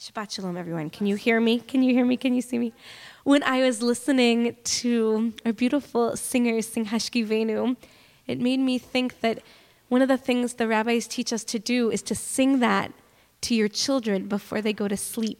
[0.00, 0.88] Shabbat Shalom, everyone.
[0.88, 1.60] Can you hear me?
[1.60, 2.16] Can you hear me?
[2.16, 2.72] Can you see me?
[3.24, 7.76] When I was listening to our beautiful singers sing Hashkivenu,
[8.26, 9.40] it made me think that
[9.90, 12.94] one of the things the rabbis teach us to do is to sing that
[13.42, 15.38] to your children before they go to sleep.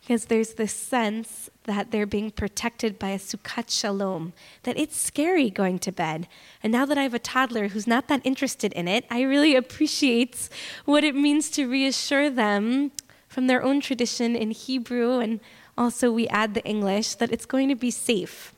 [0.00, 4.32] Because there's this sense that they're being protected by a sukkat shalom,
[4.64, 6.26] that it's scary going to bed.
[6.64, 9.54] And now that I have a toddler who's not that interested in it, I really
[9.54, 10.48] appreciate
[10.84, 12.90] what it means to reassure them
[13.34, 15.40] from their own tradition in Hebrew, and
[15.76, 18.54] also we add the English, that it's going to be safe.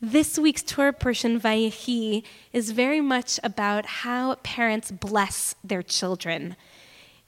[0.00, 2.22] This week's Torah portion, Vayechi,
[2.54, 6.56] is very much about how parents bless their children.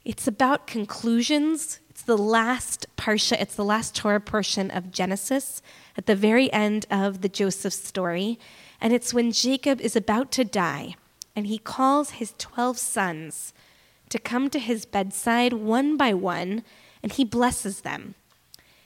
[0.06, 1.80] It's about conclusions.
[1.90, 5.60] It's the last parsha, it's the last Torah portion of Genesis
[5.98, 8.38] at the very end of the Joseph story.
[8.80, 10.94] And it's when Jacob is about to die
[11.36, 13.52] and he calls his 12 sons
[14.10, 16.62] to come to his bedside one by one,
[17.02, 18.14] and he blesses them.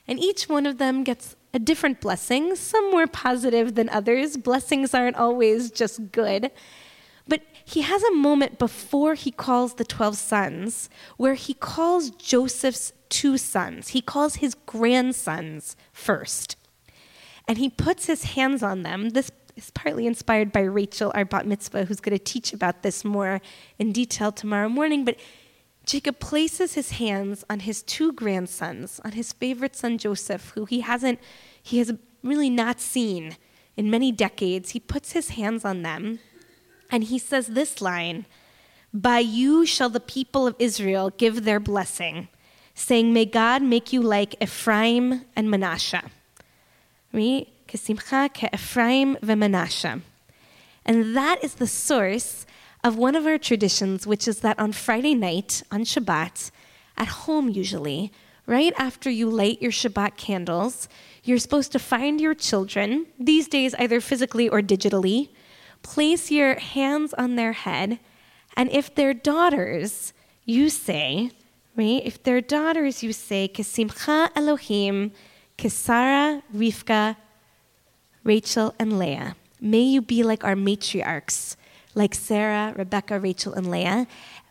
[0.07, 4.37] And each one of them gets a different blessing, some more positive than others.
[4.37, 6.51] Blessings aren't always just good.
[7.27, 12.93] But he has a moment before he calls the 12 sons where he calls Joseph's
[13.09, 13.89] two sons.
[13.89, 16.57] He calls his grandsons first.
[17.49, 19.11] And he puts his hands on them.
[19.11, 23.05] This is partly inspired by Rachel, our bat mitzvah, who's going to teach about this
[23.05, 23.41] more
[23.79, 25.05] in detail tomorrow morning.
[25.05, 25.17] But
[25.87, 30.81] Jacob places his hands on his two grandsons, on his favorite son Joseph, who he
[30.81, 31.21] hasn't,
[31.63, 33.37] he has really not seen
[33.77, 34.71] in many decades.
[34.71, 36.19] He puts his hands on them
[36.91, 38.27] and he says this line
[38.93, 42.29] By you shall the people of Israel give their blessing,
[42.75, 46.11] saying, May God make you like Ephraim and Manasseh.
[47.13, 47.49] Right?
[47.75, 49.17] Ke'Ephraim.
[50.87, 52.47] And that is the source
[52.83, 56.51] of one of our traditions, which is that on Friday night, on Shabbat,
[56.97, 58.13] at home usually,
[58.47, 60.89] right after you light your Shabbat candles,
[61.25, 65.31] you're supposed to find your children, these days either physically or digitally,
[65.83, 67.99] place your hands on their head,
[68.57, 70.13] and if they're daughters,
[70.45, 71.31] you say,
[71.77, 72.03] right?
[72.05, 75.13] If they're daughters, you say, Kesimcha Elohim,
[75.59, 77.17] Kesara, Rivka,
[78.25, 79.37] Rachel, and Leah.
[79.61, 81.57] May you be like our matriarchs,
[81.95, 84.07] like Sarah, Rebecca, Rachel, and Leah.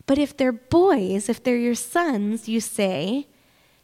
[0.06, 3.26] But if they're boys, if they're your sons, you say,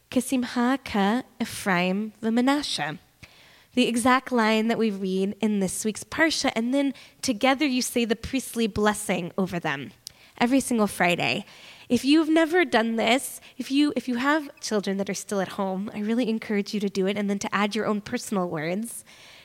[0.09, 2.97] Kesimha ka Ephraim v'Menashe.
[3.73, 8.05] The exact line that we read in this week's Parsha, and then together you say
[8.05, 9.91] the priestly blessing over them
[10.37, 11.45] every single Friday.
[11.91, 15.59] If you've never done this, if you if you have children that are still at
[15.59, 18.47] home, I really encourage you to do it and then to add your own personal
[18.47, 19.03] words.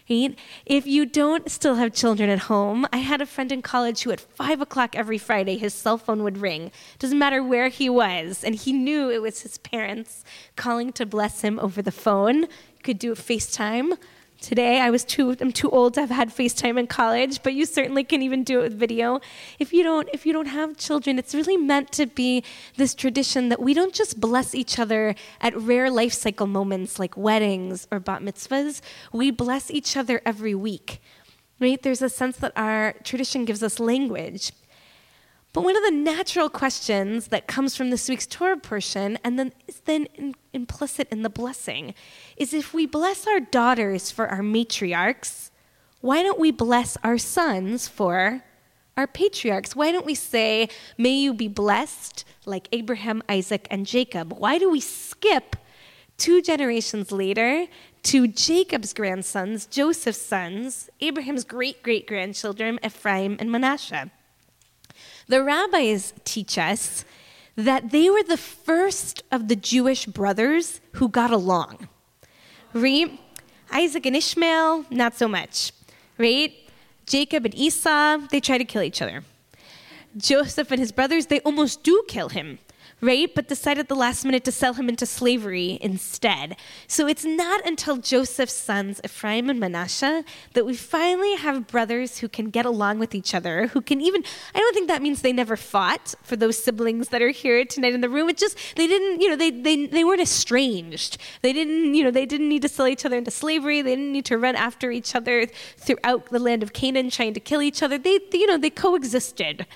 [0.09, 0.39] Right?
[0.65, 4.13] If you don't still have children at home, I had a friend in college who
[4.13, 6.71] at five o'clock every Friday his cell phone would ring.
[7.01, 10.23] Doesn't matter where he was, and he knew it was his parents
[10.55, 12.47] calling to bless him over the phone.
[12.85, 13.99] Could do a FaceTime
[14.47, 17.67] Today, I was too, I'm too old to have had FaceTime in college, but you
[17.67, 19.21] certainly can even do it with video.
[19.59, 22.45] If you don't, if you don't have children, it's really meant to be
[22.77, 27.17] this tradition that we don't just bless each other at rare life cycle moments like
[27.17, 28.83] weddings or bat mitzvahs.
[29.13, 31.03] We bless each other every week.
[31.59, 31.83] Right?
[31.83, 34.53] There's a sense that our tradition gives us language.
[35.57, 39.55] But one of the natural questions that comes from this week's Torah portion, and then
[39.67, 41.95] is then in, implicit in the blessing,
[42.37, 45.49] is if we bless our daughters for our matriarchs,
[46.03, 48.45] why don't we bless our sons for
[48.99, 49.75] our patriarchs?
[49.75, 50.69] Why don't we say,
[50.99, 54.35] May you be blessed like Abraham, Isaac, and Jacob?
[54.35, 55.57] Why do we skip
[56.19, 57.67] two generations later
[58.03, 64.11] to Jacob's grandsons, Joseph's sons, Abraham's great great grandchildren, Ephraim and Manasseh?
[65.29, 67.05] The rabbis teach us
[67.57, 71.89] that they were the first of the Jewish brothers who got along.
[72.73, 73.19] Right?
[73.73, 75.73] Isaac and Ishmael, not so much.
[76.19, 76.53] Right?
[77.07, 79.25] Jacob and Esau, they try to kill each other.
[80.17, 82.59] Joseph and his brothers, they almost do kill him
[83.01, 83.35] right?
[83.35, 86.57] But decided at the last minute to sell him into slavery instead.
[86.87, 92.29] So it's not until Joseph's sons, Ephraim and Manasseh, that we finally have brothers who
[92.29, 95.33] can get along with each other, who can even, I don't think that means they
[95.33, 98.31] never fought for those siblings that are here tonight in the room.
[98.31, 101.19] It just, they didn't, you know, they, they, they weren't estranged.
[101.43, 103.83] They didn't, you know, they didn't need to sell each other into slavery.
[103.83, 105.47] They didn't need to run after each other
[105.77, 107.99] throughout the land of Canaan trying to kill each other.
[107.99, 109.67] They, you know, they coexisted.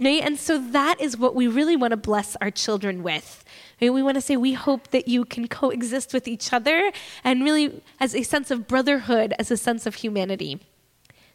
[0.00, 0.22] Right?
[0.22, 3.44] And so that is what we really want to bless our children with.
[3.82, 3.92] Right?
[3.92, 6.90] We want to say we hope that you can coexist with each other
[7.22, 10.60] and really as a sense of brotherhood, as a sense of humanity.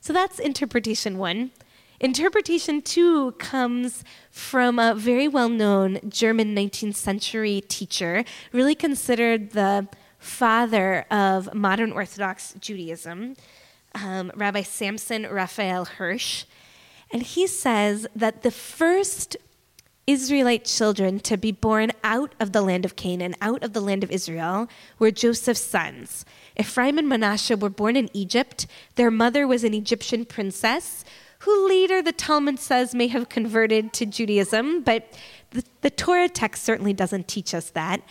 [0.01, 1.51] So that's interpretation one.
[1.99, 9.87] Interpretation two comes from a very well known German 19th century teacher, really considered the
[10.17, 13.35] father of modern Orthodox Judaism,
[13.93, 16.45] um, Rabbi Samson Raphael Hirsch.
[17.11, 19.37] And he says that the first
[20.07, 24.03] Israelite children to be born out of the land of Canaan, out of the land
[24.03, 24.67] of Israel,
[24.99, 26.25] were Joseph's sons.
[26.59, 28.67] Ephraim and Manasseh were born in Egypt.
[28.95, 31.03] Their mother was an Egyptian princess
[31.39, 35.11] who later the Talmud says may have converted to Judaism, but
[35.55, 38.01] the, the Torah text certainly doesn't teach us that.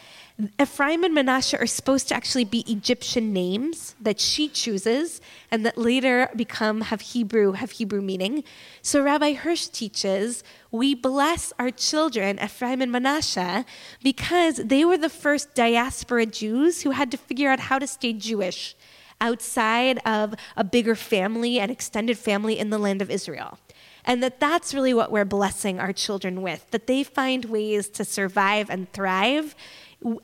[0.61, 5.21] Ephraim and Manasseh are supposed to actually be Egyptian names that she chooses
[5.51, 8.43] and that later become have Hebrew have Hebrew meaning.
[8.83, 10.43] So Rabbi Hirsch teaches
[10.73, 13.65] we bless our children Ephraim and Manasseh
[14.03, 18.13] because they were the first diaspora Jews who had to figure out how to stay
[18.13, 18.75] Jewish
[19.21, 23.59] outside of a bigger family and extended family in the land of Israel.
[24.05, 28.05] And that that's really what we're blessing our children with, that they find ways to
[28.05, 29.55] survive and thrive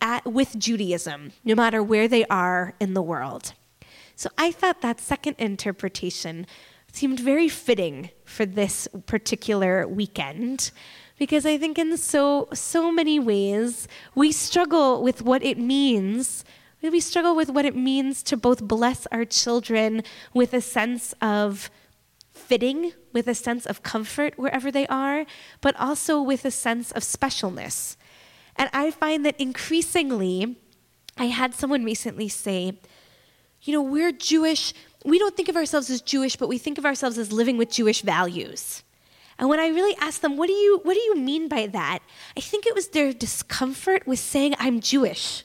[0.01, 3.55] at, with Judaism, no matter where they are in the world.
[4.17, 6.47] So I thought that second interpretation
[6.93, 10.73] seemed very fitting for this particular weekend
[11.19, 16.45] because I think in so so many ways we struggle with what it means
[16.83, 21.71] we struggle with what it means to both bless our children with a sense of
[22.51, 25.25] fitting, with a sense of comfort wherever they are,
[25.61, 27.97] but also with a sense of specialness.
[28.57, 30.57] And I find that increasingly,
[31.17, 32.81] I had someone recently say,
[33.63, 34.75] you know, we're Jewish.
[35.05, 37.71] We don't think of ourselves as Jewish, but we think of ourselves as living with
[37.71, 38.83] Jewish values.
[39.39, 42.01] And when I really asked them, what do you, what do you mean by that?
[42.37, 45.45] I think it was their discomfort with saying, I'm Jewish.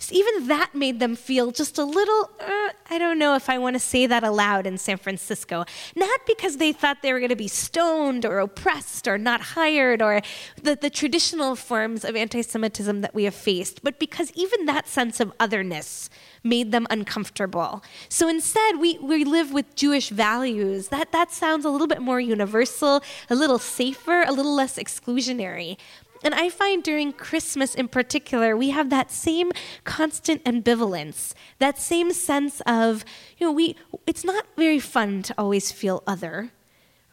[0.00, 3.58] So even that made them feel just a little, uh, I don't know if I
[3.58, 5.66] want to say that aloud in San Francisco.
[5.94, 10.00] Not because they thought they were going to be stoned or oppressed or not hired
[10.00, 10.22] or
[10.60, 14.88] the, the traditional forms of anti Semitism that we have faced, but because even that
[14.88, 16.08] sense of otherness
[16.42, 17.84] made them uncomfortable.
[18.08, 20.88] So instead, we, we live with Jewish values.
[20.88, 25.76] That, that sounds a little bit more universal, a little safer, a little less exclusionary.
[26.22, 29.52] And I find during Christmas in particular, we have that same
[29.84, 33.04] constant ambivalence, that same sense of,
[33.38, 33.76] you know, we
[34.06, 36.52] it's not very fun to always feel other,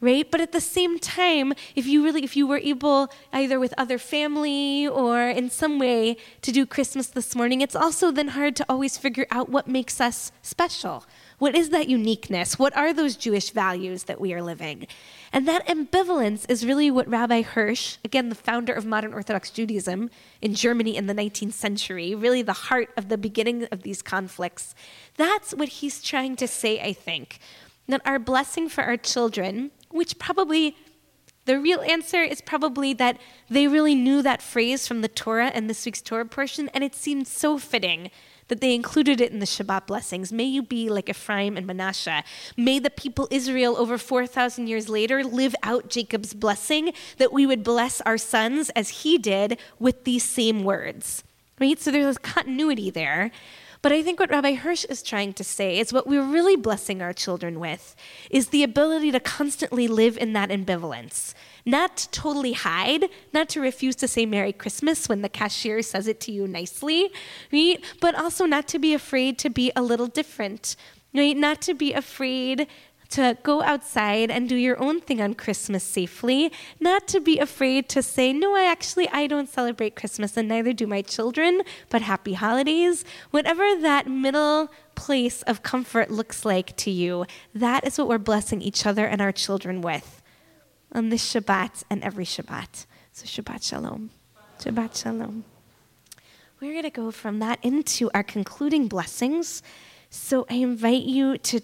[0.02, 0.30] right?
[0.30, 3.98] But at the same time, if you really if you were able either with other
[3.98, 8.66] family or in some way to do Christmas this morning, it's also then hard to
[8.68, 11.06] always figure out what makes us special.
[11.40, 12.58] What is that uniqueness?
[12.58, 14.88] What are those Jewish values that we are living?
[15.32, 20.10] And that ambivalence is really what Rabbi Hirsch, again, the founder of modern Orthodox Judaism
[20.42, 24.74] in Germany in the 19th century, really the heart of the beginning of these conflicts,
[25.16, 27.38] that's what he's trying to say, I think.
[27.88, 30.76] That our blessing for our children, which probably
[31.46, 35.70] the real answer is probably that they really knew that phrase from the Torah and
[35.70, 38.10] this week's Torah portion, and it seemed so fitting
[38.48, 40.32] that they included it in the Shabbat blessings.
[40.32, 42.24] May you be like Ephraim and Manasseh.
[42.56, 47.64] May the people Israel over 4,000 years later live out Jacob's blessing, that we would
[47.64, 51.24] bless our sons as he did with these same words.
[51.60, 51.80] Right?
[51.80, 53.32] So there's a continuity there.
[53.82, 57.02] But I think what Rabbi Hirsch is trying to say is what we're really blessing
[57.02, 57.96] our children with
[58.30, 61.34] is the ability to constantly live in that ambivalence
[61.68, 66.08] not to totally hide, not to refuse to say Merry Christmas when the cashier says
[66.08, 67.12] it to you nicely,
[67.52, 67.84] right?
[68.00, 70.78] But also not to be afraid to be a little different,
[71.14, 71.36] right?
[71.36, 72.68] Not to be afraid
[73.10, 77.90] to go outside and do your own thing on Christmas safely, not to be afraid
[77.90, 82.02] to say, no, I actually I don't celebrate Christmas and neither do my children, but
[82.02, 83.06] happy holidays.
[83.32, 88.62] Whatever that middle place of comfort looks like to you, that is what we're blessing
[88.62, 90.17] each other and our children with
[90.98, 92.86] on this Shabbat and every Shabbat.
[93.14, 94.10] So Shabbat Shalom.
[94.60, 95.46] Shabbat Shalom.
[96.60, 99.62] We're going to go from that into our concluding blessings.
[100.10, 101.60] So I invite you to